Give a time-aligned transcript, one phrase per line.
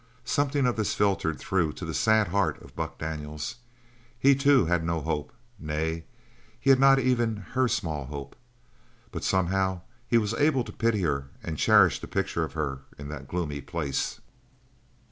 [0.25, 3.57] Something of this filtered through to the sad heart of Buck Daniels.
[4.19, 6.05] He, too, had no hope nay,
[6.59, 8.35] he had not even her small hope,
[9.11, 13.09] but somehow he was able to pity her and cherish the picture of her in
[13.09, 14.19] that gloomy place.